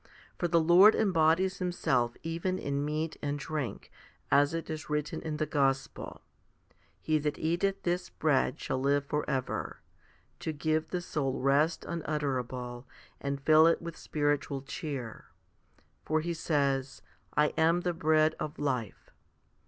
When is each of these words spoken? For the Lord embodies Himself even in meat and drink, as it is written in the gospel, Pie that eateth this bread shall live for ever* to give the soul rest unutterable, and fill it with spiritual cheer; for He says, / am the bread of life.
For 0.35 0.47
the 0.47 0.59
Lord 0.59 0.95
embodies 0.95 1.59
Himself 1.59 2.17
even 2.23 2.57
in 2.57 2.83
meat 2.83 3.17
and 3.21 3.37
drink, 3.37 3.91
as 4.31 4.51
it 4.51 4.67
is 4.67 4.89
written 4.89 5.21
in 5.21 5.37
the 5.37 5.45
gospel, 5.45 6.23
Pie 7.05 7.19
that 7.19 7.37
eateth 7.37 7.83
this 7.83 8.09
bread 8.09 8.59
shall 8.59 8.79
live 8.79 9.05
for 9.05 9.29
ever* 9.29 9.79
to 10.39 10.51
give 10.53 10.87
the 10.89 11.01
soul 11.01 11.39
rest 11.39 11.85
unutterable, 11.85 12.87
and 13.19 13.43
fill 13.43 13.67
it 13.67 13.79
with 13.79 13.95
spiritual 13.95 14.63
cheer; 14.63 15.25
for 16.03 16.19
He 16.21 16.33
says, 16.33 17.03
/ 17.25 17.35
am 17.37 17.81
the 17.81 17.93
bread 17.93 18.33
of 18.39 18.57
life. 18.57 19.11